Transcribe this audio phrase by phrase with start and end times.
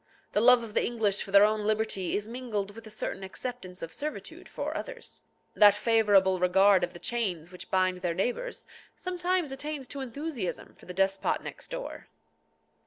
[0.31, 3.83] The love of the English for their own liberty is mingled with a certain acceptance
[3.83, 5.25] of servitude for others.
[5.53, 10.87] That favourable regard of the chains which bind their neighbours sometimes attains to enthusiasm for
[10.87, 12.07] the despot next door.